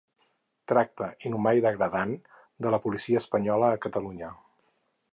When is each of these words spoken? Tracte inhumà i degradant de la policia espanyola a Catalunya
Tracte 0.71 1.09
inhumà 1.29 1.53
i 1.59 1.61
degradant 1.67 2.15
de 2.67 2.75
la 2.77 2.83
policia 2.87 3.23
espanyola 3.25 3.71
a 3.77 3.81
Catalunya 3.89 4.37